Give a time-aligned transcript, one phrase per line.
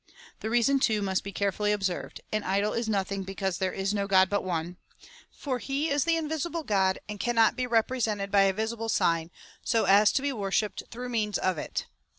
[0.39, 4.07] The reason, too, must be carefully observed— An idol is nothing because there is no
[4.07, 4.77] God but one;
[5.31, 9.29] for he is the invisible God, and cannot be represented by a visible sign,
[9.63, 11.85] so as to be wor shipped through means of it.